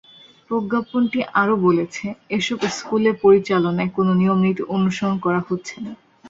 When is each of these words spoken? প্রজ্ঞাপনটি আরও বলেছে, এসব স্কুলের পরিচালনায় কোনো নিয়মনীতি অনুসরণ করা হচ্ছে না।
প্রজ্ঞাপনটি 0.49 1.19
আরও 1.41 1.55
বলেছে, 1.65 2.05
এসব 2.29 2.59
স্কুলের 2.71 3.15
পরিচালনায় 3.23 3.91
কোনো 3.97 4.11
নিয়মনীতি 4.13 4.63
অনুসরণ 4.75 5.15
করা 5.25 5.41
হচ্ছে 5.47 5.75
না। 5.79 5.91